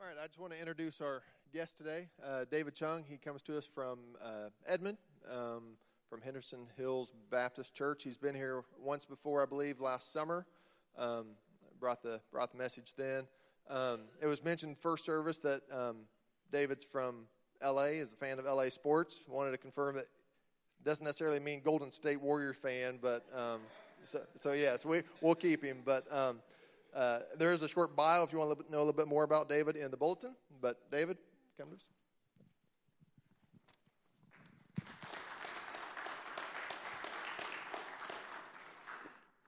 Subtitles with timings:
[0.00, 1.20] All right, I just want to introduce our
[1.52, 3.04] guest today, uh, David Chung.
[3.06, 4.96] He comes to us from uh, Edmond,
[5.30, 5.76] um,
[6.08, 8.02] from Henderson Hills Baptist Church.
[8.02, 10.46] He's been here once before, I believe, last summer.
[10.96, 11.26] Um,
[11.78, 13.24] brought the brought the message then.
[13.68, 15.96] Um, it was mentioned first service that um,
[16.50, 17.26] David's from
[17.60, 17.98] L.A.
[17.98, 18.70] is a fan of L.A.
[18.70, 19.20] sports.
[19.28, 20.06] Wanted to confirm that
[20.82, 23.60] doesn't necessarily mean Golden State Warrior fan, but um,
[24.04, 26.06] so, so yes, we we'll keep him, but.
[26.94, 29.24] Uh, there is a short bio if you want to know a little bit more
[29.24, 30.34] about David in the bulletin.
[30.60, 31.18] But David,
[31.56, 31.88] come to us.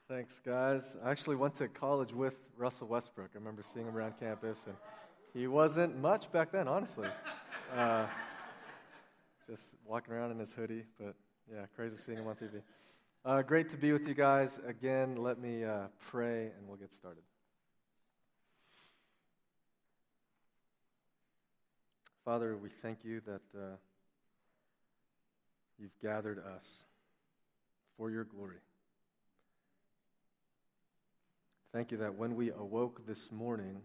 [0.09, 0.97] Thanks, guys.
[1.03, 3.31] I actually went to college with Russell Westbrook.
[3.35, 4.77] I remember seeing him around campus, and
[5.33, 7.09] he wasn't much back then, honestly.
[7.75, 8.05] Uh,
[9.49, 11.15] just walking around in his hoodie, but
[11.51, 12.61] yeah, crazy seeing him on TV.
[13.25, 15.17] Uh, great to be with you guys again.
[15.17, 17.23] Let me uh, pray, and we'll get started.
[22.25, 23.77] Father, we thank you that uh,
[25.77, 26.65] you've gathered us
[27.97, 28.59] for your glory.
[31.73, 33.81] Thank you that when we awoke this morning,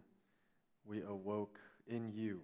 [0.85, 1.57] we awoke
[1.87, 2.41] in you.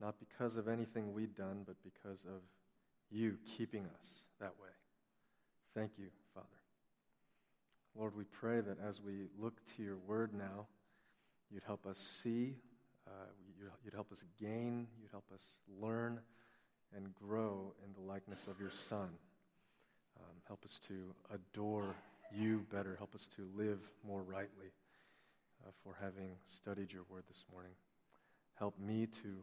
[0.00, 2.40] Not because of anything we'd done, but because of
[3.12, 4.06] you keeping us
[4.40, 4.70] that way.
[5.76, 6.48] Thank you, Father.
[7.96, 10.66] Lord, we pray that as we look to your word now,
[11.52, 12.56] you'd help us see
[13.06, 13.26] uh,
[13.84, 15.42] you'd help us gain, you'd help us
[15.80, 16.20] learn
[16.94, 19.08] and grow in the likeness of your Son.
[20.20, 21.96] Um, help us to adore
[22.34, 22.94] you better.
[22.96, 24.72] Help us to live more rightly
[25.66, 27.72] uh, for having studied your word this morning.
[28.58, 29.42] Help me to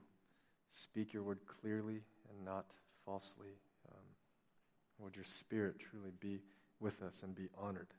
[0.70, 2.66] speak your word clearly and not
[3.06, 3.58] falsely.
[3.90, 4.06] Um,
[5.00, 6.40] would your spirit truly be
[6.80, 7.94] with us and be honored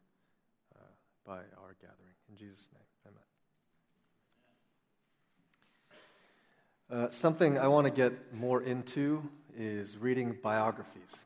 [0.77, 0.84] uh,
[1.27, 2.14] by our gathering?
[2.28, 3.29] In Jesus' name, amen.
[6.91, 9.22] Uh, something I want to get more into
[9.56, 11.19] is reading biographies.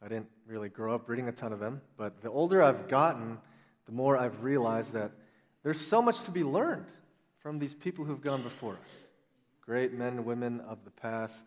[0.00, 3.38] I didn't really grow up reading a ton of them, but the older I've gotten,
[3.86, 5.10] the more I've realized that
[5.64, 6.86] there's so much to be learned
[7.40, 8.96] from these people who've gone before us.
[9.60, 11.46] Great men and women of the past,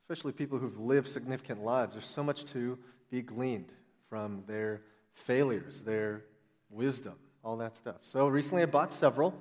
[0.00, 1.92] especially people who've lived significant lives.
[1.92, 2.78] There's so much to
[3.10, 3.74] be gleaned
[4.08, 4.80] from their
[5.12, 6.22] failures, their
[6.70, 7.96] wisdom, all that stuff.
[8.04, 9.34] So recently I bought several.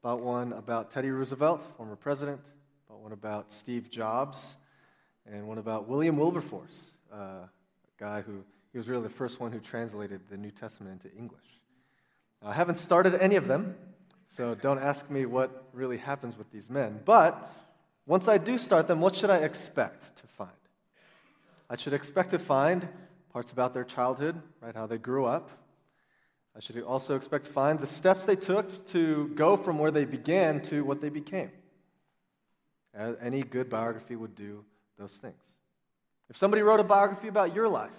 [0.00, 2.38] Bought one about Teddy Roosevelt, former president,
[3.04, 4.56] one about Steve Jobs,
[5.30, 7.48] and one about William Wilberforce, uh, a
[7.98, 8.42] guy who
[8.72, 11.60] he was really the first one who translated the New Testament into English.
[12.42, 13.74] I haven't started any of them,
[14.30, 16.98] so don't ask me what really happens with these men.
[17.04, 17.52] But
[18.06, 20.50] once I do start them, what should I expect to find?
[21.68, 22.88] I should expect to find
[23.34, 25.50] parts about their childhood, right, how they grew up.
[26.56, 30.06] I should also expect to find the steps they took to go from where they
[30.06, 31.50] began to what they became.
[32.96, 34.64] Any good biography would do
[34.98, 35.54] those things.
[36.30, 37.90] If somebody wrote a biography about your life,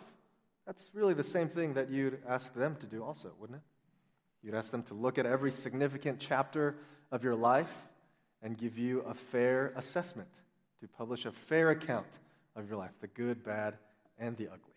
[0.65, 3.63] that's really the same thing that you'd ask them to do, also, wouldn't it?
[4.41, 6.75] You'd ask them to look at every significant chapter
[7.11, 7.87] of your life
[8.41, 10.29] and give you a fair assessment,
[10.81, 12.07] to publish a fair account
[12.55, 13.75] of your life, the good, bad,
[14.17, 14.73] and the ugly.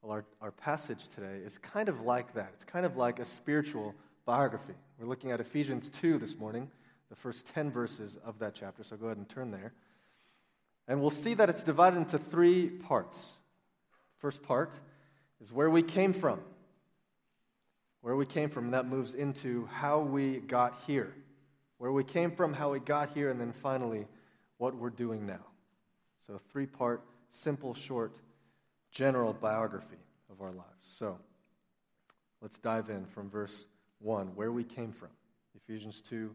[0.00, 2.50] Well, our, our passage today is kind of like that.
[2.54, 3.94] It's kind of like a spiritual
[4.24, 4.74] biography.
[4.98, 6.70] We're looking at Ephesians 2 this morning
[7.12, 8.82] the first 10 verses of that chapter.
[8.82, 9.74] So go ahead and turn there.
[10.88, 13.34] And we'll see that it's divided into three parts.
[14.16, 14.72] First part
[15.42, 16.40] is where we came from.
[18.00, 21.12] Where we came from, and that moves into how we got here.
[21.76, 24.06] Where we came from, how we got here, and then finally,
[24.56, 25.44] what we're doing now.
[26.26, 28.16] So, three part, simple, short,
[28.90, 30.00] general biography
[30.30, 30.64] of our lives.
[30.80, 31.18] So,
[32.40, 33.66] let's dive in from verse
[33.98, 35.10] 1, where we came from.
[35.54, 36.34] Ephesians 2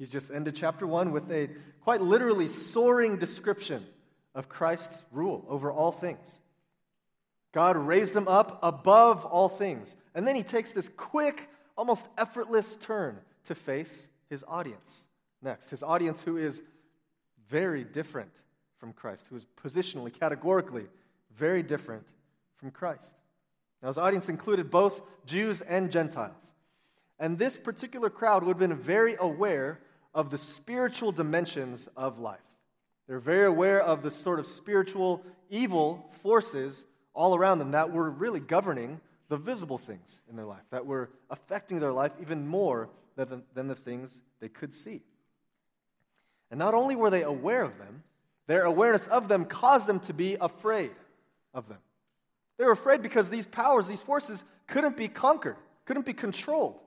[0.00, 1.50] He's just ended chapter one with a
[1.82, 3.84] quite literally soaring description
[4.34, 6.40] of Christ's rule over all things.
[7.52, 9.94] God raised him up above all things.
[10.14, 15.04] And then he takes this quick, almost effortless turn to face his audience
[15.42, 15.68] next.
[15.68, 16.62] His audience, who is
[17.50, 18.32] very different
[18.78, 20.86] from Christ, who is positionally, categorically
[21.36, 22.06] very different
[22.56, 23.12] from Christ.
[23.82, 26.32] Now, his audience included both Jews and Gentiles.
[27.18, 29.80] And this particular crowd would have been very aware
[30.14, 32.38] of the spiritual dimensions of life.
[33.06, 36.84] They're very aware of the sort of spiritual evil forces
[37.14, 41.10] all around them that were really governing the visible things in their life, that were
[41.28, 45.02] affecting their life even more than, than the things they could see.
[46.50, 48.02] And not only were they aware of them,
[48.46, 50.90] their awareness of them caused them to be afraid
[51.54, 51.78] of them.
[52.58, 56.78] They were afraid because these powers, these forces, couldn't be conquered, couldn't be controlled.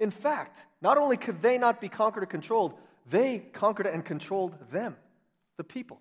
[0.00, 2.72] In fact, not only could they not be conquered or controlled,
[3.10, 4.96] they conquered and controlled them,
[5.58, 6.00] the people.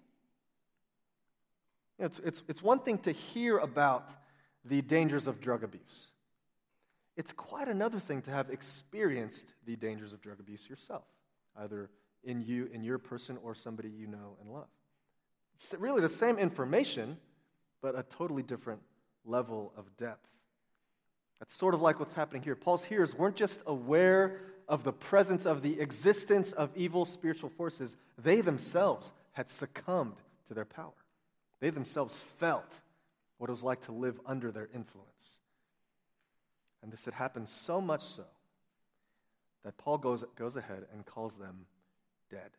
[1.99, 4.09] It's, it's, it's one thing to hear about
[4.63, 6.07] the dangers of drug abuse.
[7.17, 11.03] It's quite another thing to have experienced the dangers of drug abuse yourself,
[11.57, 11.89] either
[12.23, 14.67] in you, in your person, or somebody you know and love.
[15.55, 17.17] It's really the same information,
[17.81, 18.79] but a totally different
[19.25, 20.29] level of depth.
[21.39, 22.55] That's sort of like what's happening here.
[22.55, 27.97] Paul's hearers weren't just aware of the presence of the existence of evil spiritual forces,
[28.17, 30.15] they themselves had succumbed
[30.47, 30.93] to their power.
[31.59, 32.71] They themselves felt
[33.37, 35.39] what it was like to live under their influence.
[36.83, 38.25] And this had happened so much so
[39.63, 41.65] that Paul goes, goes ahead and calls them
[42.29, 42.51] dead.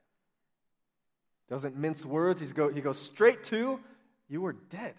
[1.48, 3.80] Doesn't mince words, He's go, he goes straight to,
[4.28, 4.94] You were dead.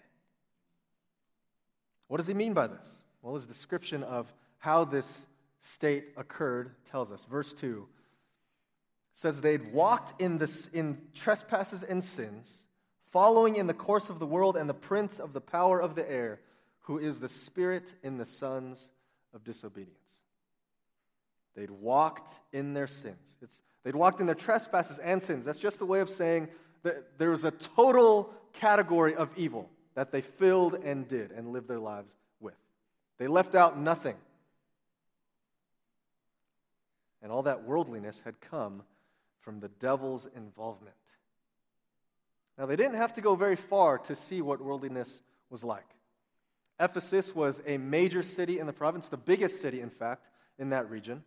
[2.08, 3.01] What does he mean by this?
[3.22, 5.26] Well, his description of how this
[5.60, 7.24] state occurred tells us.
[7.30, 7.86] Verse 2
[9.14, 12.64] says they'd walked in, this, in trespasses and sins,
[13.10, 16.10] following in the course of the world and the prince of the power of the
[16.10, 16.40] air,
[16.80, 18.90] who is the spirit in the sons
[19.34, 19.98] of disobedience.
[21.54, 23.36] They'd walked in their sins.
[23.42, 25.44] It's, they'd walked in their trespasses and sins.
[25.44, 26.48] That's just a way of saying
[26.82, 31.68] that there was a total category of evil that they filled and did and lived
[31.68, 32.14] their lives.
[33.18, 34.16] They left out nothing.
[37.22, 38.82] And all that worldliness had come
[39.40, 40.96] from the devil's involvement.
[42.58, 45.86] Now, they didn't have to go very far to see what worldliness was like.
[46.80, 50.26] Ephesus was a major city in the province, the biggest city, in fact,
[50.58, 51.22] in that region.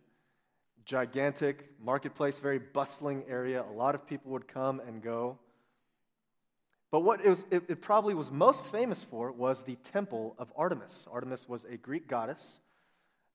[0.84, 3.64] Gigantic marketplace, very bustling area.
[3.68, 5.38] A lot of people would come and go.
[6.90, 10.52] But what it, was, it, it, probably was most famous for was the temple of
[10.56, 11.06] Artemis.
[11.10, 12.60] Artemis was a Greek goddess.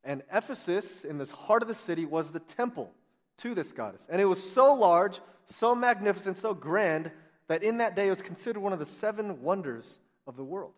[0.04, 2.92] And Ephesus, in this heart of the city, was the temple
[3.38, 4.08] to this goddess.
[4.10, 7.12] And it was so large, so magnificent, so grand,
[7.48, 10.74] that in that day it was considered one of the seven wonders of the world.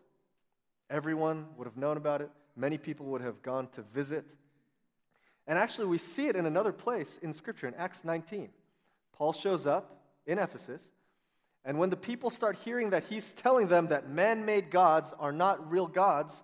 [0.90, 2.30] Everyone would have known about it.
[2.56, 4.24] Many people would have gone to visit.
[5.46, 8.48] And actually, we see it in another place in Scripture, in Acts 19.
[9.12, 10.82] Paul shows up in Ephesus,
[11.64, 15.32] and when the people start hearing that he's telling them that man made gods are
[15.32, 16.42] not real gods,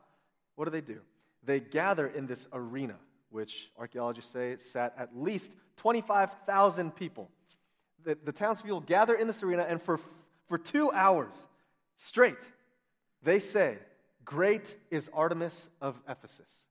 [0.55, 1.01] what do they do?
[1.45, 2.97] They gather in this arena,
[3.29, 7.31] which archaeologists say sat at least 25,000 people.
[8.03, 10.01] The, the townspeople gather in this arena, and for,
[10.49, 11.35] for two hours
[11.97, 12.39] straight,
[13.23, 13.79] they say,
[14.25, 16.65] Great is Artemis of Ephesus.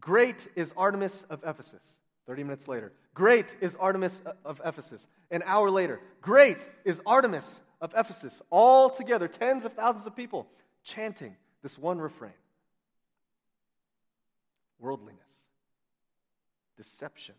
[0.00, 1.98] Great is Artemis of Ephesus.
[2.26, 2.92] 30 minutes later.
[3.14, 5.06] Great is Artemis of Ephesus.
[5.30, 6.00] An hour later.
[6.20, 8.42] Great is Artemis of Ephesus.
[8.50, 10.46] All together, tens of thousands of people
[10.82, 12.32] chanting this one refrain
[14.78, 15.20] worldliness,
[16.76, 17.34] deception.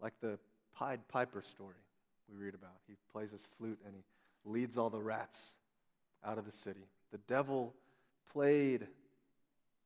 [0.00, 0.38] Like the
[0.74, 1.76] Pied Piper story
[2.28, 2.72] we read about.
[2.88, 4.02] He plays his flute and he
[4.50, 5.56] leads all the rats
[6.24, 6.86] out of the city.
[7.12, 7.74] The devil
[8.32, 8.86] played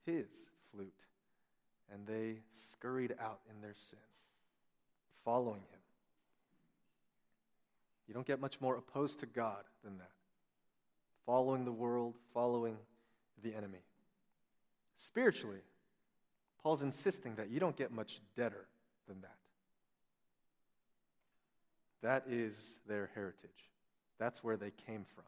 [0.06, 0.26] his
[0.70, 0.92] flute,
[1.92, 3.98] and they scurried out in their sin,
[5.24, 5.75] following him.
[8.08, 10.10] You don't get much more opposed to God than that.
[11.24, 12.76] Following the world, following
[13.42, 13.80] the enemy.
[14.96, 15.60] Spiritually,
[16.62, 18.66] Paul's insisting that you don't get much deader
[19.08, 19.36] than that.
[22.02, 23.50] That is their heritage.
[24.18, 25.24] That's where they came from.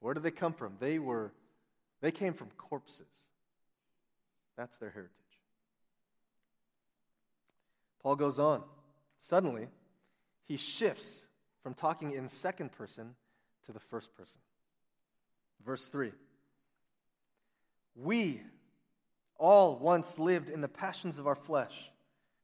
[0.00, 0.74] Where did they come from?
[0.80, 1.32] They were
[2.00, 3.06] they came from corpses.
[4.56, 5.10] That's their heritage.
[8.02, 8.62] Paul goes on.
[9.18, 9.68] Suddenly,
[10.46, 11.23] he shifts
[11.64, 13.16] from talking in second person
[13.66, 14.40] to the first person.
[15.66, 16.12] Verse 3
[17.96, 18.40] We
[19.36, 21.90] all once lived in the passions of our flesh,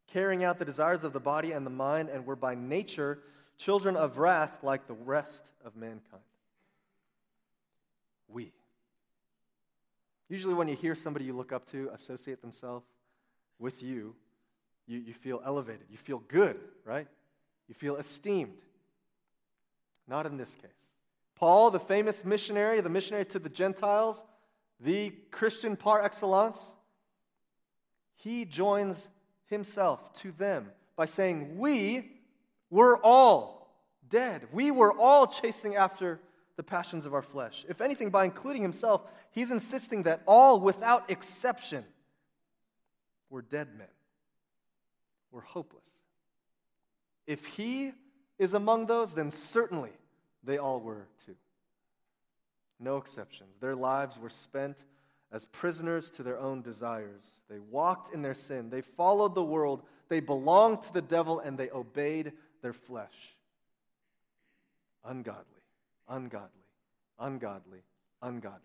[0.09, 3.21] carrying out the desires of the body and the mind, and were by nature
[3.57, 6.23] children of wrath like the rest of mankind
[8.33, 8.53] we.
[10.29, 12.87] Usually, when you hear somebody you look up to associate themselves
[13.59, 14.15] with you,
[14.87, 15.87] you, you feel elevated.
[15.91, 17.09] You feel good, right?
[17.69, 18.57] You feel esteemed.
[20.11, 20.71] Not in this case.
[21.37, 24.23] Paul, the famous missionary, the missionary to the Gentiles,
[24.81, 26.61] the Christian par excellence,
[28.17, 29.09] he joins
[29.47, 32.11] himself to them by saying, We
[32.71, 33.73] were all
[34.11, 34.49] dead.
[34.53, 36.21] We were all chasing after
[36.57, 37.65] the passions of our flesh.
[37.69, 41.85] If anything, by including himself, he's insisting that all, without exception,
[43.31, 43.87] were dead men.
[45.31, 45.85] We're hopeless.
[47.29, 47.93] If he
[48.41, 49.91] is among those, then certainly
[50.45, 51.37] they all were too.
[52.79, 53.57] No exceptions.
[53.61, 54.79] Their lives were spent
[55.33, 57.25] as prisoners to their own desires.
[57.49, 58.71] They walked in their sin.
[58.71, 59.83] They followed the world.
[60.09, 62.33] They belonged to the devil and they obeyed
[62.63, 63.37] their flesh.
[65.05, 65.45] Ungodly,
[66.09, 66.49] ungodly,
[67.19, 67.83] ungodly,
[68.23, 68.61] ungodly,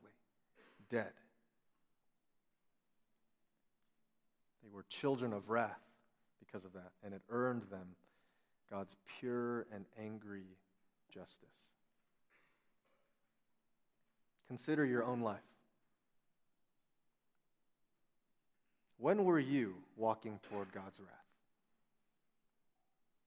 [0.89, 1.11] dead.
[4.63, 5.79] They were children of wrath
[6.39, 7.87] because of that, and it earned them
[8.71, 10.57] God's pure and angry
[11.15, 11.67] justice.
[14.47, 15.39] Consider your own life.
[18.97, 21.09] When were you walking toward God's wrath?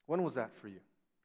[0.06, 0.80] When was that for you?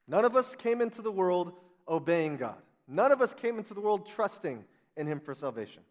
[0.06, 1.52] None of us came into the world
[1.88, 2.60] obeying God.
[2.86, 4.64] None of us came into the world trusting
[4.96, 5.82] in Him for salvation.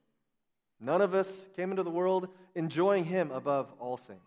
[0.79, 4.19] None of us came into the world enjoying Him above all things.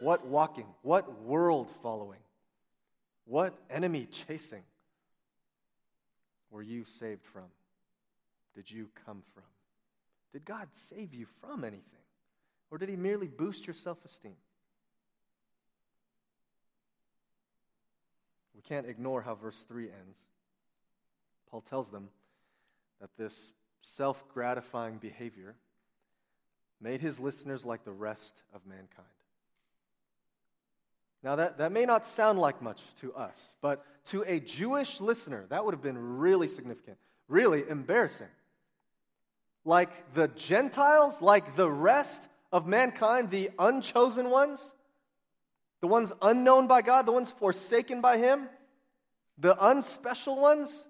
[0.00, 0.66] What walking?
[0.82, 2.20] What world following?
[3.30, 4.64] What enemy chasing
[6.50, 7.44] were you saved from?
[8.56, 9.44] Did you come from?
[10.32, 11.84] Did God save you from anything?
[12.72, 14.34] Or did He merely boost your self esteem?
[18.56, 20.18] We can't ignore how verse 3 ends.
[21.52, 22.08] Paul tells them
[23.00, 25.54] that this self gratifying behavior
[26.80, 29.19] made his listeners like the rest of mankind.
[31.22, 35.44] Now, that, that may not sound like much to us, but to a Jewish listener,
[35.50, 36.96] that would have been really significant,
[37.28, 38.28] really embarrassing.
[39.64, 44.72] Like the Gentiles, like the rest of mankind, the unchosen ones,
[45.80, 48.48] the ones unknown by God, the ones forsaken by Him,
[49.38, 50.84] the unspecial ones,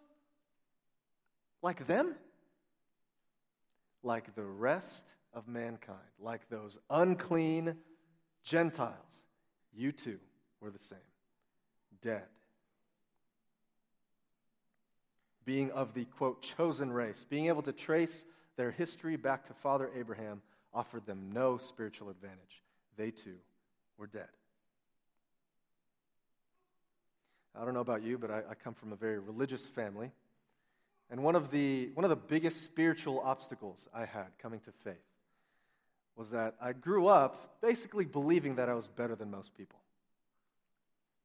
[1.62, 2.14] like them,
[4.02, 7.76] like the rest of mankind, like those unclean
[8.42, 8.94] Gentiles,
[9.74, 10.18] you too
[10.60, 10.98] were the same
[12.02, 12.22] dead.
[15.44, 18.24] Being of the quote chosen race, being able to trace
[18.56, 22.62] their history back to Father Abraham offered them no spiritual advantage.
[22.96, 23.36] They too
[23.98, 24.28] were dead.
[27.58, 30.12] I don't know about you, but I, I, come from a very religious family.
[31.10, 35.09] And one of, the, one of the biggest spiritual obstacles I had coming to faith
[36.20, 39.78] was that I grew up basically believing that I was better than most people.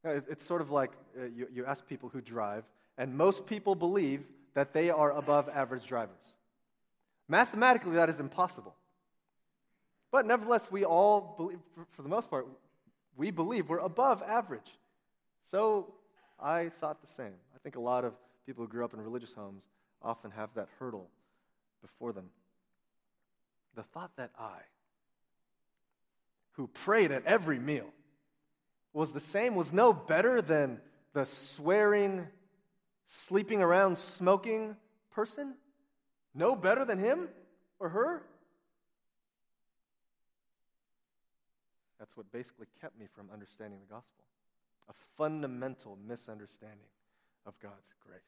[0.05, 2.63] It's sort of like uh, you, you ask people who drive,
[2.97, 4.23] and most people believe
[4.53, 6.15] that they are above average drivers.
[7.27, 8.73] Mathematically, that is impossible.
[10.11, 12.47] But nevertheless, we all believe, for, for the most part,
[13.17, 14.79] we believe we're above average.
[15.43, 15.93] So
[16.39, 17.33] I thought the same.
[17.53, 18.13] I think a lot of
[18.45, 19.63] people who grew up in religious homes
[20.01, 21.09] often have that hurdle
[21.81, 22.29] before them.
[23.75, 24.59] The thought that I,
[26.55, 27.89] who prayed at every meal,
[28.93, 30.79] was the same, was no better than
[31.13, 32.27] the swearing,
[33.07, 34.75] sleeping around, smoking
[35.11, 35.55] person?
[36.33, 37.29] No better than him
[37.79, 38.23] or her?
[41.99, 44.25] That's what basically kept me from understanding the gospel
[44.87, 46.91] a fundamental misunderstanding
[47.45, 48.21] of God's grace.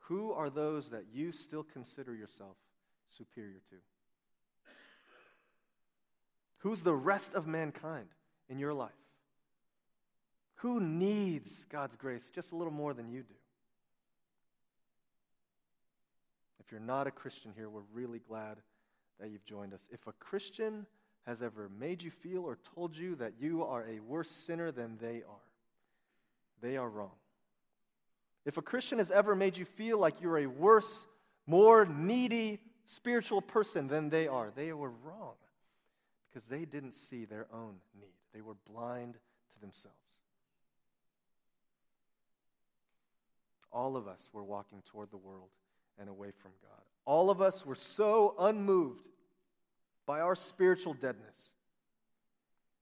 [0.00, 2.56] Who are those that you still consider yourself
[3.08, 3.76] superior to?
[6.64, 8.08] Who's the rest of mankind?
[8.48, 8.90] in your life?
[10.56, 13.34] Who needs God's grace just a little more than you do?
[16.60, 18.56] If you're not a Christian here, we're really glad
[19.20, 19.82] that you've joined us.
[19.90, 20.86] If a Christian
[21.26, 24.96] has ever made you feel or told you that you are a worse sinner than
[24.98, 25.44] they are,
[26.62, 27.12] they are wrong.
[28.46, 31.06] If a Christian has ever made you feel like you're a worse,
[31.46, 35.34] more needy spiritual person than they are, they were wrong
[36.34, 38.10] because they didn't see their own need.
[38.34, 39.96] They were blind to themselves.
[43.70, 45.48] All of us were walking toward the world
[45.98, 46.80] and away from God.
[47.04, 49.08] All of us were so unmoved
[50.06, 51.52] by our spiritual deadness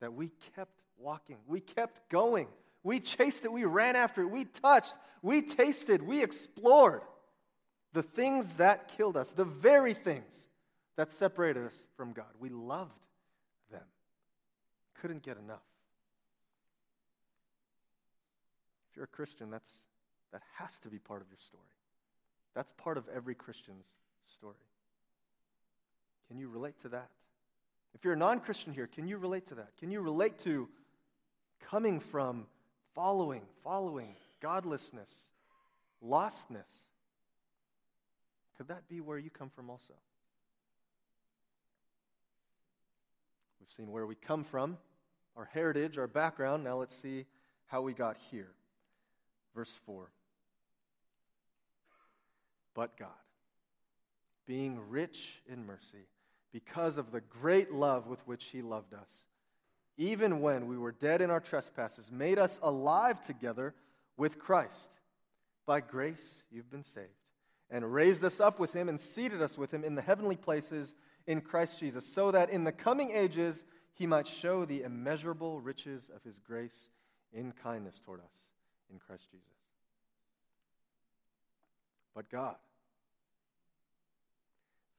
[0.00, 1.36] that we kept walking.
[1.46, 2.46] We kept going.
[2.82, 3.52] We chased it.
[3.52, 4.30] We ran after it.
[4.30, 4.94] We touched.
[5.20, 6.02] We tasted.
[6.02, 7.02] We explored
[7.92, 10.48] the things that killed us, the very things
[10.96, 12.26] that separated us from God.
[12.38, 12.92] We loved
[15.02, 15.66] couldn't get enough.
[18.88, 19.68] If you're a Christian, that's,
[20.32, 21.62] that has to be part of your story.
[22.54, 23.86] That's part of every Christian's
[24.36, 24.54] story.
[26.28, 27.08] Can you relate to that?
[27.94, 29.76] If you're a non Christian here, can you relate to that?
[29.80, 30.68] Can you relate to
[31.68, 32.46] coming from
[32.94, 35.10] following, following godlessness,
[36.06, 36.70] lostness?
[38.56, 39.94] Could that be where you come from also?
[43.58, 44.76] We've seen where we come from,
[45.36, 46.64] our heritage, our background.
[46.64, 47.26] Now let's see
[47.66, 48.50] how we got here.
[49.54, 50.10] Verse 4.
[52.74, 53.08] But God,
[54.46, 56.06] being rich in mercy,
[56.52, 59.26] because of the great love with which He loved us,
[59.98, 63.74] even when we were dead in our trespasses, made us alive together
[64.16, 64.90] with Christ.
[65.66, 67.08] By grace you've been saved,
[67.70, 70.94] and raised us up with Him and seated us with Him in the heavenly places
[71.26, 76.10] in Christ Jesus, so that in the coming ages He might show the immeasurable riches
[76.14, 76.90] of His grace
[77.32, 78.50] in kindness toward us
[78.92, 79.46] in Christ Jesus.
[82.14, 82.56] But God,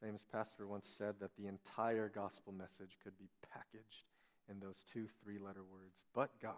[0.01, 4.05] famous pastor once said that the entire gospel message could be packaged
[4.50, 6.53] in those two three letter words, but God.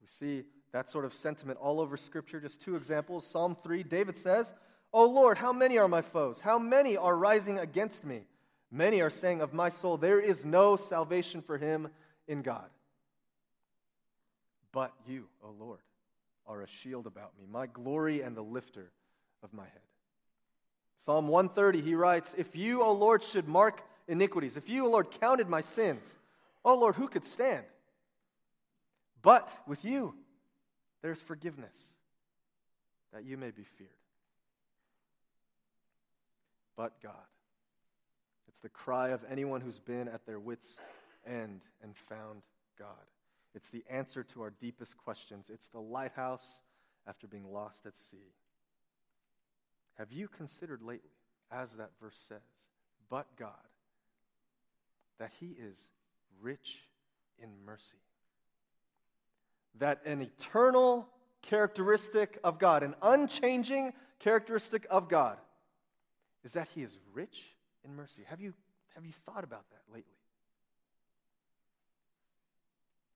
[0.00, 2.38] We see that sort of sentiment all over Scripture.
[2.40, 3.26] Just two examples.
[3.26, 4.52] Psalm 3, David says,
[4.92, 6.40] O Lord, how many are my foes?
[6.40, 8.24] How many are rising against me?
[8.74, 11.88] Many are saying of my soul, There is no salvation for him
[12.26, 12.68] in God.
[14.72, 15.78] But you, O Lord,
[16.44, 18.90] are a shield about me, my glory and the lifter
[19.44, 19.82] of my head.
[21.04, 25.08] Psalm 130, he writes, If you, O Lord, should mark iniquities, if you, O Lord,
[25.20, 26.02] counted my sins,
[26.64, 27.62] O Lord, who could stand?
[29.22, 30.16] But with you,
[31.00, 31.76] there's forgiveness,
[33.12, 33.90] that you may be feared.
[36.76, 37.14] But God.
[38.54, 40.78] It's the cry of anyone who's been at their wits'
[41.26, 42.42] end and found
[42.78, 42.86] God.
[43.52, 45.50] It's the answer to our deepest questions.
[45.52, 46.62] It's the lighthouse
[47.08, 48.30] after being lost at sea.
[49.98, 51.10] Have you considered lately,
[51.50, 52.38] as that verse says,
[53.10, 53.50] but God,
[55.18, 55.76] that He is
[56.40, 56.84] rich
[57.42, 57.98] in mercy?
[59.80, 61.08] That an eternal
[61.42, 65.38] characteristic of God, an unchanging characteristic of God,
[66.44, 67.53] is that He is rich
[67.84, 68.22] in mercy.
[68.26, 68.54] Have you,
[68.94, 70.12] have you thought about that lately?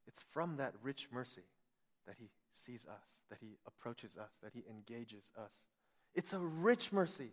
[0.07, 1.43] It's from that rich mercy
[2.07, 5.53] that he sees us, that he approaches us, that he engages us.
[6.15, 7.31] It's a rich mercy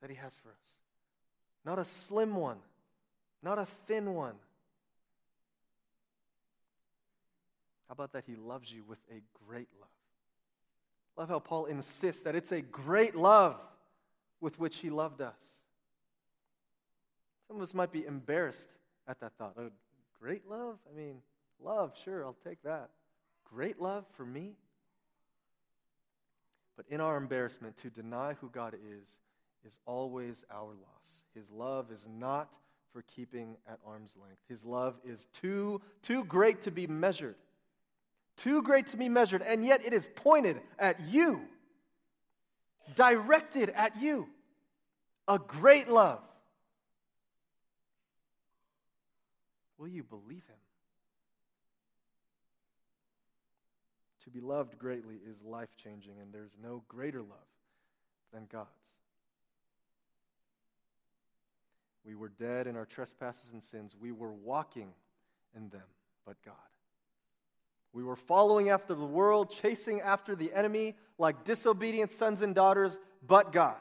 [0.00, 0.78] that he has for us.
[1.64, 2.58] Not a slim one,
[3.42, 4.34] not a thin one.
[7.88, 9.88] How about that he loves you with a great love?
[11.16, 13.56] Love how Paul insists that it's a great love
[14.40, 15.38] with which he loved us.
[17.48, 18.68] Some of us might be embarrassed
[19.06, 19.54] at that thought.
[19.58, 19.70] Oh,
[20.20, 20.78] great love?
[20.90, 21.16] I mean,
[21.62, 22.90] Love, sure, I'll take that.
[23.44, 24.52] Great love for me.
[26.76, 29.08] But in our embarrassment, to deny who God is
[29.64, 31.24] is always our loss.
[31.34, 32.50] His love is not
[32.92, 34.40] for keeping at arm's length.
[34.48, 37.36] His love is too, too great to be measured.
[38.36, 41.42] Too great to be measured, and yet it is pointed at you,
[42.96, 44.28] directed at you.
[45.28, 46.20] A great love.
[49.84, 50.56] Will you believe him?
[54.24, 57.50] To be loved greatly is life changing, and there's no greater love
[58.32, 58.70] than God's.
[62.02, 63.94] We were dead in our trespasses and sins.
[64.00, 64.88] We were walking
[65.54, 65.82] in them,
[66.24, 66.54] but God.
[67.92, 72.98] We were following after the world, chasing after the enemy like disobedient sons and daughters,
[73.26, 73.76] but God.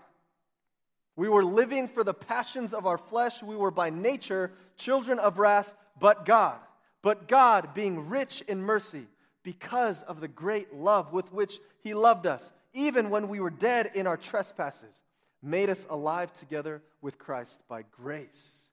[1.16, 3.42] We were living for the passions of our flesh.
[3.42, 6.60] We were by nature children of wrath, but God.
[7.02, 9.08] But God, being rich in mercy,
[9.44, 13.92] because of the great love with which He loved us, even when we were dead
[13.94, 14.96] in our trespasses,
[15.42, 18.64] made us alive together with Christ by grace.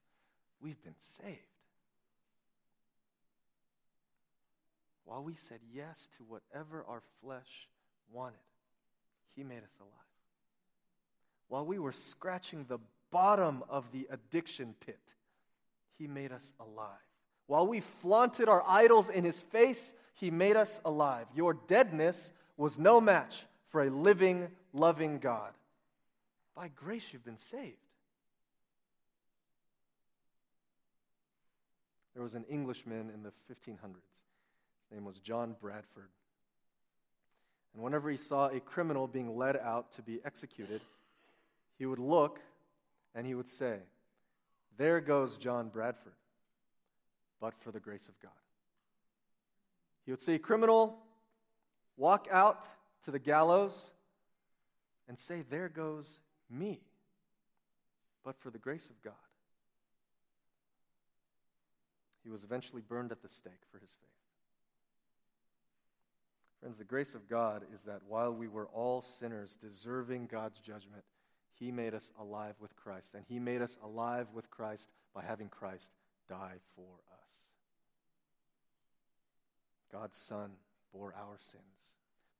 [0.62, 1.38] We've been saved.
[5.04, 7.68] While we said yes to whatever our flesh
[8.12, 8.38] wanted,
[9.34, 9.90] He made us alive.
[11.48, 12.78] While we were scratching the
[13.10, 15.00] bottom of the addiction pit,
[15.98, 16.86] He made us alive.
[17.50, 21.26] While we flaunted our idols in His face, he made us alive.
[21.34, 25.50] Your deadness was no match for a living, loving God.
[26.54, 27.74] By grace, you've been saved.
[32.14, 33.80] There was an Englishman in the 1500s.
[33.82, 36.10] His name was John Bradford.
[37.74, 40.82] And whenever he saw a criminal being led out to be executed,
[41.80, 42.38] he would look
[43.12, 43.78] and he would say,
[44.78, 46.12] There goes John Bradford,
[47.40, 48.32] but for the grace of God.
[50.04, 50.98] He would a criminal
[51.96, 52.66] walk out
[53.04, 53.90] to the gallows
[55.08, 56.18] and say, There goes
[56.50, 56.80] me,
[58.24, 59.14] but for the grace of God.
[62.22, 64.08] he was eventually burned at the stake for his faith.
[66.60, 71.02] Friends, the grace of God is that while we were all sinners deserving God's judgment,
[71.54, 73.14] he made us alive with Christ.
[73.14, 75.88] And he made us alive with Christ by having Christ
[76.28, 77.19] die for us.
[79.92, 80.50] God's Son
[80.92, 81.64] bore our sins,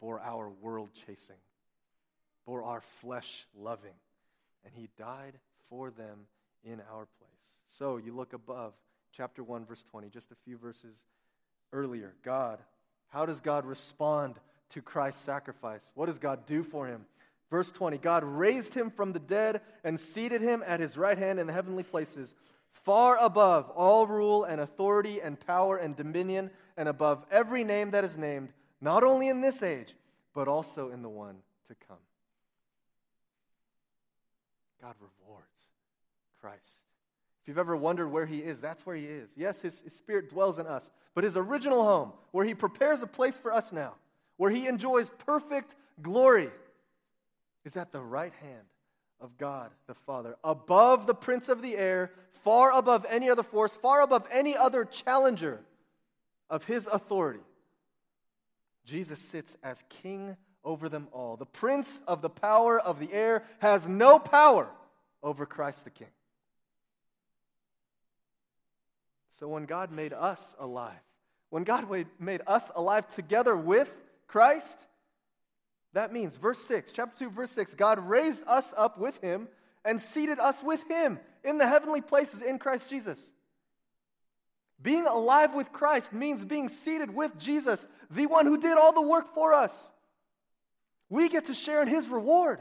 [0.00, 1.36] bore our world chasing,
[2.46, 3.94] bore our flesh loving,
[4.64, 5.34] and he died
[5.68, 6.26] for them
[6.64, 7.30] in our place.
[7.66, 8.74] So you look above,
[9.12, 10.94] chapter 1, verse 20, just a few verses
[11.72, 12.14] earlier.
[12.24, 12.58] God,
[13.08, 14.36] how does God respond
[14.70, 15.90] to Christ's sacrifice?
[15.94, 17.04] What does God do for him?
[17.50, 21.40] Verse 20 God raised him from the dead and seated him at his right hand
[21.40, 22.34] in the heavenly places,
[22.70, 28.04] far above all rule and authority and power and dominion, and above every name that
[28.04, 28.48] is named,
[28.80, 29.94] not only in this age,
[30.32, 31.36] but also in the one
[31.68, 31.98] to come.
[34.80, 35.44] God rewards
[36.40, 36.80] Christ.
[37.42, 39.28] If you've ever wondered where he is, that's where he is.
[39.36, 43.06] Yes, his, his, spirit dwells in us, but his original home, where he prepares a
[43.06, 43.92] place for us now,
[44.38, 46.48] where he enjoys perfect glory,
[47.66, 48.64] is at the right hand
[49.20, 52.10] of God the Father, above the prince of the air,
[52.42, 55.60] far above any other force, far above any other challenger
[56.50, 57.40] of his authority.
[58.84, 61.36] Jesus sits as king over them all.
[61.36, 64.68] The prince of the power of the air has no power
[65.22, 66.08] over Christ the king.
[69.38, 70.92] So when God made us alive,
[71.48, 71.86] when God
[72.18, 73.90] made us alive together with
[74.26, 74.78] Christ,
[75.92, 79.48] that means, verse 6, chapter 2, verse 6, God raised us up with him
[79.84, 83.20] and seated us with him in the heavenly places in Christ Jesus.
[84.82, 89.02] Being alive with Christ means being seated with Jesus, the one who did all the
[89.02, 89.92] work for us.
[91.10, 92.60] We get to share in his reward.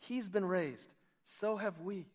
[0.00, 0.88] He's been raised,
[1.24, 2.06] so have we.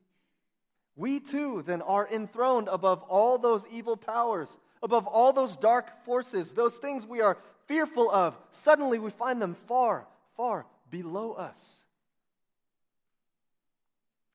[0.96, 6.54] We too then are enthroned above all those evil powers, above all those dark forces,
[6.54, 8.38] those things we are fearful of.
[8.52, 10.08] Suddenly we find them far,
[10.38, 11.84] far below us,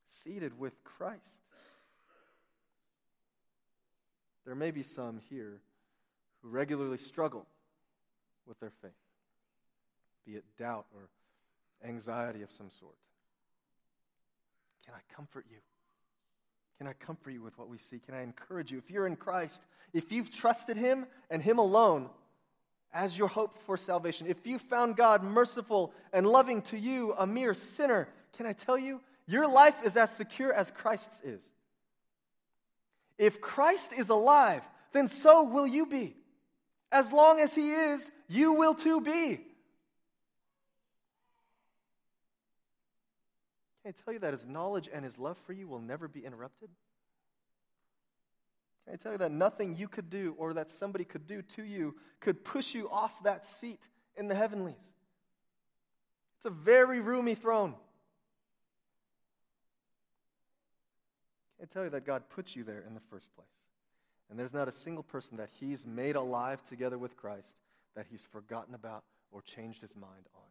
[0.08, 1.45] seated with Christ.
[4.46, 5.60] There may be some here
[6.40, 7.46] who regularly struggle
[8.46, 8.92] with their faith,
[10.24, 11.08] be it doubt or
[11.86, 12.94] anxiety of some sort.
[14.84, 15.58] Can I comfort you?
[16.78, 17.98] Can I comfort you with what we see?
[17.98, 18.78] Can I encourage you?
[18.78, 22.08] If you're in Christ, if you've trusted Him and Him alone
[22.94, 27.26] as your hope for salvation, if you found God merciful and loving to you, a
[27.26, 31.42] mere sinner, can I tell you, your life is as secure as Christ's is.
[33.18, 36.16] If Christ is alive, then so will you be.
[36.92, 39.40] As long as He is, you will too be.
[43.86, 46.24] Can I tell you that his knowledge and his love for you will never be
[46.24, 46.68] interrupted?
[48.84, 51.62] Can I tell you that nothing you could do or that somebody could do to
[51.62, 53.80] you could push you off that seat
[54.16, 54.74] in the heavenlies?
[56.38, 57.76] It's a very roomy throne.
[61.70, 63.46] Tell you that God put you there in the first place?
[64.30, 67.54] And there's not a single person that He's made alive together with Christ
[67.94, 70.42] that He's forgotten about or changed His mind on.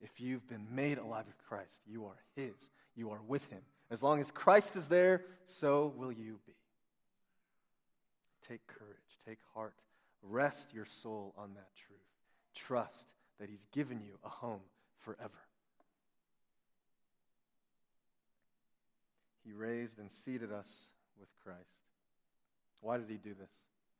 [0.00, 2.54] If you've been made alive with Christ, you are His.
[2.94, 3.62] You are with Him.
[3.90, 6.52] As long as Christ is there, so will you be.
[8.48, 9.74] Take courage, take heart,
[10.22, 11.98] rest your soul on that truth.
[12.54, 13.06] Trust
[13.40, 14.60] that He's given you a home
[14.98, 15.45] forever.
[19.46, 20.68] He raised and seated us
[21.18, 21.60] with Christ.
[22.80, 23.50] Why did He do this?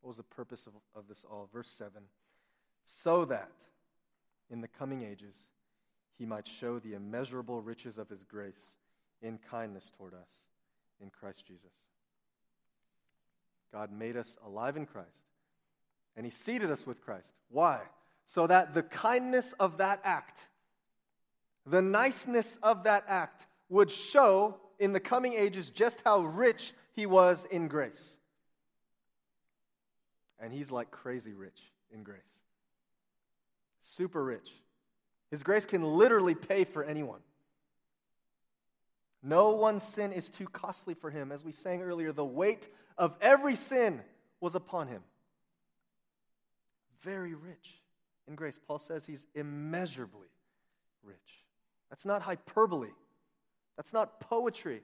[0.01, 1.49] What was the purpose of, of this all?
[1.53, 1.91] Verse 7
[2.85, 3.51] So that
[4.51, 5.35] in the coming ages,
[6.19, 8.77] he might show the immeasurable riches of his grace
[9.23, 10.31] in kindness toward us
[11.01, 11.73] in Christ Jesus.
[13.73, 15.09] God made us alive in Christ,
[16.17, 17.33] and he seated us with Christ.
[17.51, 17.81] Why?
[18.25, 20.41] So that the kindness of that act,
[21.67, 27.07] the niceness of that act, would show in the coming ages just how rich he
[27.07, 28.19] was in grace.
[30.39, 31.61] And he's like crazy rich
[31.93, 32.21] in grace.
[33.81, 34.51] Super rich.
[35.31, 37.21] His grace can literally pay for anyone.
[39.23, 41.33] No one's sin is too costly for him.
[41.33, 44.01] As we sang earlier, the weight of every sin
[44.41, 45.03] was upon him.
[47.03, 47.81] Very rich
[48.29, 48.59] in grace.
[48.67, 50.29] Paul says he's immeasurably
[51.03, 51.17] rich.
[51.91, 52.91] That's not hyperbole.
[53.77, 54.83] That's not poetry.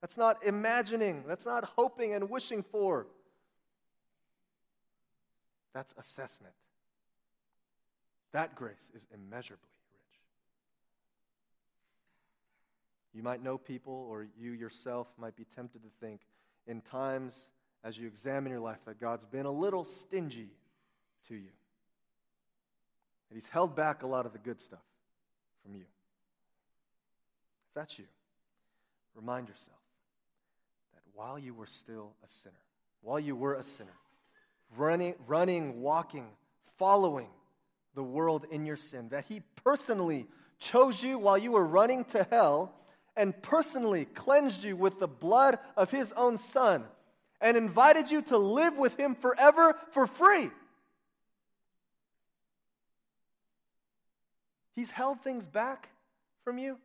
[0.00, 1.24] That's not imagining.
[1.26, 3.06] That's not hoping and wishing for.
[5.72, 6.54] That's assessment.
[8.32, 10.20] That grace is immeasurably rich.
[13.14, 16.20] You might know people, or you yourself might be tempted to think,
[16.66, 17.48] in times
[17.84, 20.50] as you examine your life that God's been a little stingy
[21.28, 21.50] to you.
[23.30, 24.84] That He's held back a lot of the good stuff
[25.62, 25.84] from you.
[27.68, 28.06] If that's you,
[29.14, 29.78] remind yourself
[30.92, 32.54] that while you were still a sinner,
[33.02, 33.96] while you were a sinner,
[34.76, 36.26] running, running, walking,
[36.78, 37.28] following
[37.94, 40.26] the world in your sin, that He personally
[40.58, 42.74] chose you while you were running to hell
[43.16, 46.84] and personally cleansed you with the blood of His own Son
[47.40, 50.50] and invited you to live with Him forever for free.
[54.74, 55.88] He's held things back
[56.42, 56.78] from you.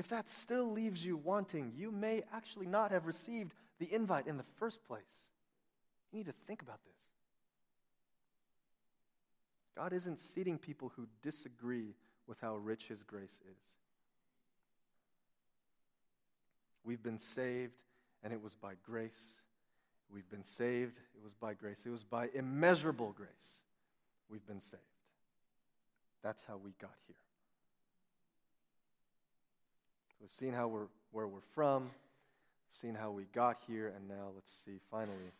[0.00, 4.38] If that still leaves you wanting, you may actually not have received the invite in
[4.38, 5.28] the first place.
[6.10, 6.96] You need to think about this.
[9.76, 11.92] God isn't seating people who disagree
[12.26, 13.74] with how rich His grace is.
[16.82, 17.76] We've been saved,
[18.24, 19.42] and it was by grace.
[20.10, 21.84] We've been saved, it was by grace.
[21.84, 23.60] It was by immeasurable grace
[24.30, 24.82] we've been saved.
[26.22, 27.16] That's how we got here.
[30.20, 34.28] We've seen how we're, where we're from, we've seen how we got here, and now
[34.34, 35.32] let's see finally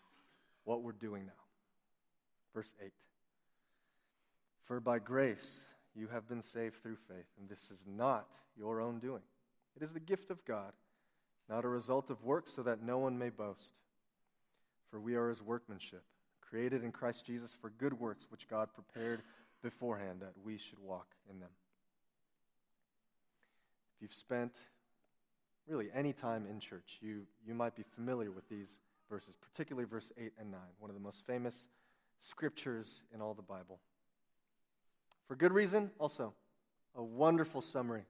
[0.64, 1.32] what we're doing now.
[2.54, 2.90] Verse 8
[4.64, 5.60] For by grace
[5.94, 9.22] you have been saved through faith, and this is not your own doing.
[9.76, 10.72] It is the gift of God,
[11.48, 13.72] not a result of works, so that no one may boast.
[14.90, 16.02] For we are his workmanship,
[16.40, 19.22] created in Christ Jesus for good works, which God prepared
[19.62, 21.50] beforehand that we should walk in them.
[24.00, 24.52] If you've spent
[25.68, 30.10] really any time in church, you, you might be familiar with these verses, particularly verse
[30.16, 31.68] 8 and 9, one of the most famous
[32.18, 33.78] scriptures in all the Bible.
[35.28, 36.32] For good reason, also,
[36.94, 38.04] a wonderful summary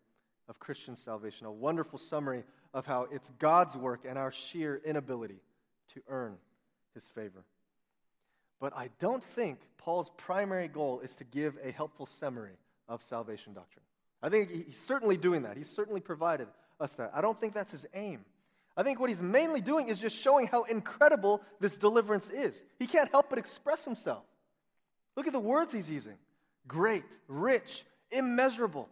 [0.49, 5.41] of Christian salvation, a wonderful summary of how it's God's work and our sheer inability
[5.95, 6.37] to earn
[6.95, 7.45] his favor.
[8.61, 13.55] But I don't think Paul's primary goal is to give a helpful summary of salvation
[13.55, 13.85] doctrine.
[14.23, 15.57] I think he's certainly doing that.
[15.57, 17.13] He's certainly provided us that.
[17.15, 18.25] I don't think that's his aim.
[18.77, 22.63] I think what he's mainly doing is just showing how incredible this deliverance is.
[22.79, 24.25] He can't help but express himself.
[25.17, 26.17] Look at the words he's using
[26.67, 28.89] great, rich, immeasurable.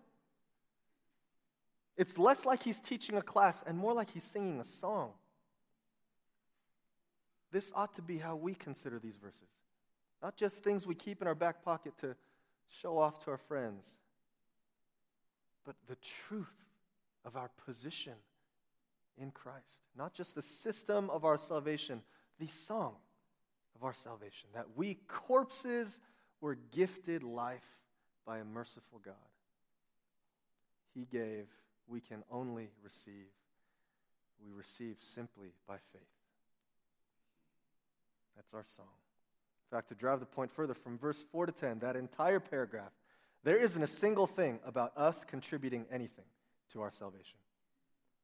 [1.97, 5.11] It's less like he's teaching a class and more like he's singing a song.
[7.51, 9.49] This ought to be how we consider these verses.
[10.23, 12.15] Not just things we keep in our back pocket to
[12.69, 13.85] show off to our friends,
[15.65, 16.47] but the truth
[17.25, 18.15] of our position
[19.21, 19.81] in Christ.
[19.97, 22.03] Not just the system of our salvation,
[22.39, 22.95] the song
[23.77, 24.49] of our salvation.
[24.55, 26.01] That we corpses
[26.41, 27.65] were gifted life
[28.27, 29.15] by a merciful God.
[30.95, 31.47] He gave,
[31.87, 33.27] we can only receive.
[34.45, 36.03] We receive simply by faith.
[38.37, 38.87] That's our song.
[39.71, 42.93] In fact, to drive the point further, from verse 4 to 10, that entire paragraph,
[43.49, 46.27] there isn't a single thing about us contributing anything
[46.71, 47.39] to our salvation.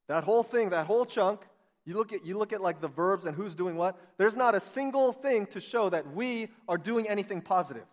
[0.05, 1.41] That whole thing, that whole chunk,
[1.83, 4.53] you look at you look at like the verbs and who's doing what, there's not
[4.53, 7.87] a single thing to show that we are doing anything positive.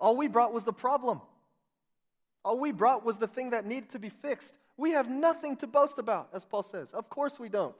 [0.00, 1.20] All we brought was the problem.
[2.42, 4.54] All we brought was the thing that needed to be fixed.
[4.78, 6.88] We have nothing to boast about, as Paul says.
[6.94, 7.76] Of course we don't.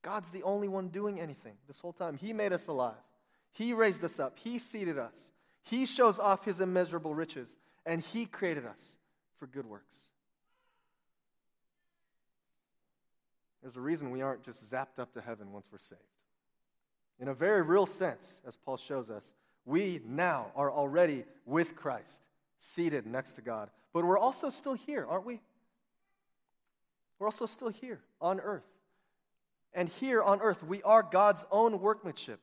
[0.00, 2.16] God's the only one doing anything this whole time.
[2.16, 3.04] He made us alive.
[3.52, 4.38] He raised us up.
[4.38, 5.34] He seated us.
[5.70, 7.54] He shows off his immeasurable riches.
[7.84, 8.96] And he created us
[9.38, 9.96] for good works.
[13.62, 16.00] There's a reason we aren't just zapped up to heaven once we're saved.
[17.18, 19.24] In a very real sense, as Paul shows us,
[19.64, 22.22] we now are already with Christ,
[22.58, 23.70] seated next to God.
[23.92, 25.40] But we're also still here, aren't we?
[27.18, 28.68] We're also still here on earth.
[29.72, 32.40] And here on earth, we are God's own workmanship.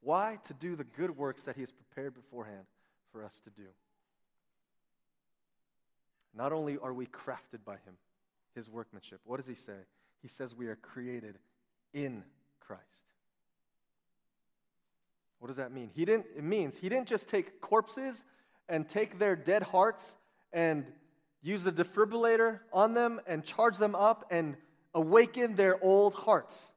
[0.00, 0.38] Why?
[0.46, 2.64] To do the good works that He has prepared beforehand
[3.12, 3.68] for us to do.
[6.34, 7.96] Not only are we crafted by Him,
[8.54, 9.78] His workmanship, what does He say?
[10.22, 11.36] He says we are created
[11.92, 12.22] in
[12.60, 12.82] Christ.
[15.38, 15.90] What does that mean?
[15.94, 18.24] He didn't, it means He didn't just take corpses
[18.68, 20.16] and take their dead hearts
[20.52, 20.84] and
[21.42, 24.56] use the defibrillator on them and charge them up and
[24.94, 26.72] awaken their old hearts.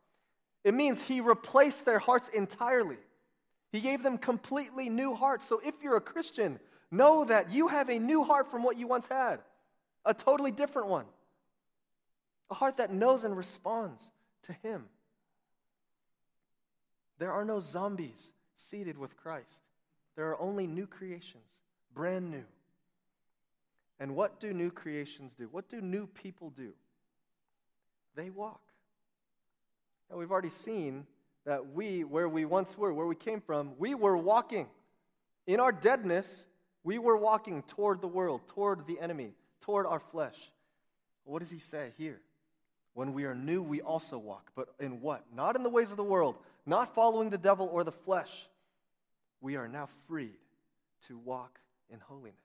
[0.63, 2.97] It means he replaced their hearts entirely.
[3.71, 5.45] He gave them completely new hearts.
[5.45, 8.87] So if you're a Christian, know that you have a new heart from what you
[8.87, 9.39] once had,
[10.05, 11.05] a totally different one.
[12.49, 14.03] A heart that knows and responds
[14.43, 14.85] to him.
[17.17, 19.59] There are no zombies seated with Christ.
[20.15, 21.43] There are only new creations,
[21.93, 22.43] brand new.
[23.99, 25.47] And what do new creations do?
[25.51, 26.73] What do new people do?
[28.15, 28.61] they walk.
[30.09, 31.05] Now, we've already seen
[31.45, 34.67] that we, where we once were, where we came from, we were walking.
[35.47, 36.45] In our deadness,
[36.83, 40.37] we were walking toward the world, toward the enemy, toward our flesh.
[41.23, 42.21] What does he say here?
[42.93, 44.51] When we are new, we also walk.
[44.55, 45.23] But in what?
[45.33, 48.47] Not in the ways of the world, not following the devil or the flesh.
[49.39, 50.37] We are now freed
[51.07, 52.35] to walk in holiness.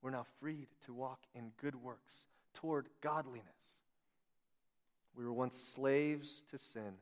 [0.00, 3.44] We're now freed to walk in good works toward godliness.
[5.16, 6.92] We were once slaves to sin,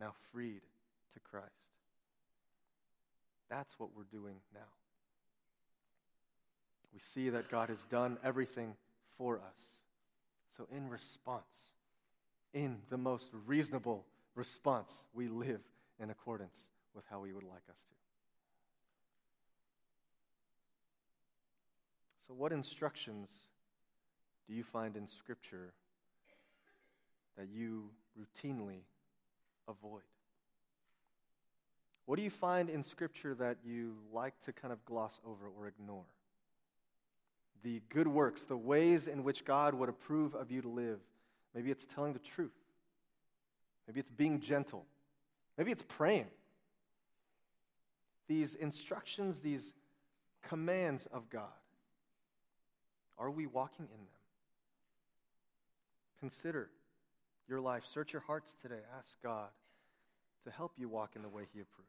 [0.00, 0.62] now freed
[1.14, 1.48] to Christ.
[3.48, 4.60] That's what we're doing now.
[6.92, 8.74] We see that God has done everything
[9.18, 9.60] for us.
[10.56, 11.72] So, in response,
[12.52, 14.04] in the most reasonable
[14.36, 15.60] response, we live
[16.00, 17.94] in accordance with how He would like us to.
[22.28, 23.28] So, what instructions
[24.46, 25.72] do you find in Scripture
[27.36, 28.82] that you routinely
[29.68, 30.02] avoid?
[32.06, 35.66] What do you find in Scripture that you like to kind of gloss over or
[35.66, 36.04] ignore?
[37.62, 40.98] The good works, the ways in which God would approve of you to live.
[41.54, 42.52] Maybe it's telling the truth.
[43.86, 44.84] Maybe it's being gentle.
[45.56, 46.26] Maybe it's praying.
[48.28, 49.72] These instructions, these
[50.42, 51.44] commands of God,
[53.18, 54.08] are we walking in them?
[56.20, 56.70] Consider
[57.48, 57.84] your life.
[57.92, 58.80] Search your hearts today.
[58.98, 59.48] Ask God
[60.44, 61.88] to help you walk in the way He approves.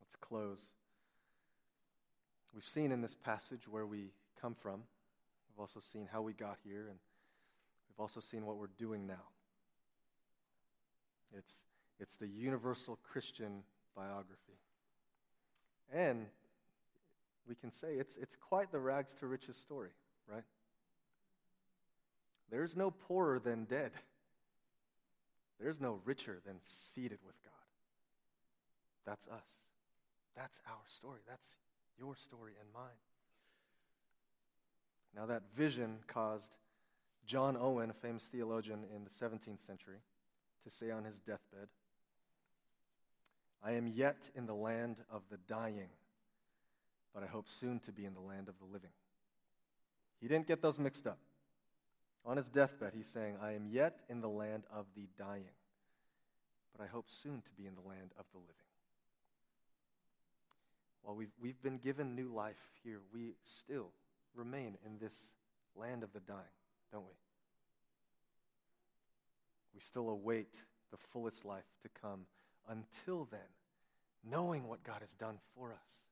[0.00, 0.60] Let's close.
[2.54, 4.82] We've seen in this passage where we come from.
[5.50, 6.98] We've also seen how we got here, and
[7.88, 9.14] we've also seen what we're doing now.
[11.36, 11.52] It's,
[12.00, 13.62] it's the universal Christian
[13.94, 14.58] biography.
[15.92, 16.26] And
[17.48, 19.90] we can say it's, it's quite the rags to riches story,
[20.30, 20.44] right?
[22.50, 23.92] There's no poorer than dead.
[25.60, 27.52] There's no richer than seated with God.
[29.06, 29.62] That's us.
[30.36, 31.20] That's our story.
[31.28, 31.56] That's
[31.98, 33.00] your story and mine.
[35.16, 36.50] Now, that vision caused
[37.26, 39.96] John Owen, a famous theologian in the 17th century,
[40.64, 41.68] to say on his deathbed,
[43.64, 45.88] I am yet in the land of the dying,
[47.14, 48.90] but I hope soon to be in the land of the living.
[50.20, 51.18] He didn't get those mixed up.
[52.26, 55.44] On his deathbed, he's saying, I am yet in the land of the dying,
[56.76, 58.54] but I hope soon to be in the land of the living.
[61.02, 63.90] While we've, we've been given new life here, we still
[64.34, 65.16] remain in this
[65.76, 66.40] land of the dying,
[66.92, 67.14] don't we?
[69.72, 70.52] We still await
[70.90, 72.22] the fullest life to come.
[72.68, 73.38] Until then,
[74.28, 76.02] knowing what God has done for us,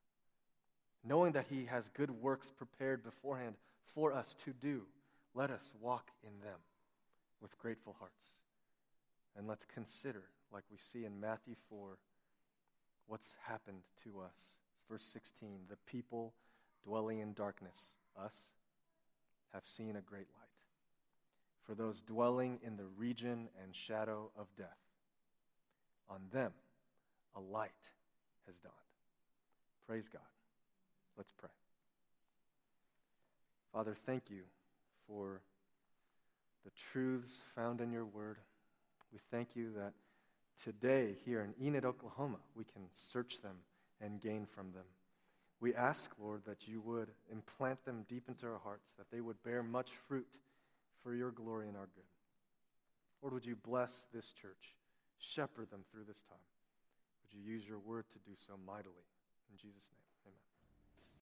[1.03, 3.55] knowing that He has good works prepared beforehand
[3.93, 4.83] for us to do
[5.35, 6.59] let us walk in them
[7.41, 8.31] with grateful hearts.
[9.37, 11.97] And let's consider, like we see in Matthew 4,
[13.07, 14.57] what's happened to us.
[14.89, 16.33] Verse 16 the people
[16.83, 18.35] dwelling in darkness, us,
[19.53, 20.45] have seen a great light.
[21.63, 24.67] For those dwelling in the region and shadow of death,
[26.09, 26.51] on them
[27.35, 27.71] a light
[28.45, 28.73] has dawned.
[29.87, 30.21] Praise God.
[31.17, 31.49] Let's pray.
[33.73, 34.43] Father, thank you
[35.07, 35.41] for
[36.63, 38.37] the truths found in your word.
[39.13, 39.93] We thank you that
[40.63, 43.55] today, here in Enid, Oklahoma, we can search them
[44.01, 44.85] and gain from them.
[45.61, 49.41] We ask, Lord, that you would implant them deep into our hearts, that they would
[49.43, 50.27] bear much fruit
[51.03, 52.03] for your glory and our good.
[53.21, 54.75] Lord, would you bless this church?
[55.17, 56.37] Shepherd them through this time.
[57.23, 59.05] Would you use your word to do so mightily?
[59.51, 60.14] In Jesus' name.